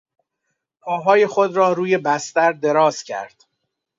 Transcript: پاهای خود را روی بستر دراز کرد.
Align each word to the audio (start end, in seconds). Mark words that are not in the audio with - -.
پاهای 0.81 1.27
خود 1.27 1.55
را 1.55 1.73
روی 1.73 1.97
بستر 1.97 2.51
دراز 2.51 3.03
کرد. 3.03 3.43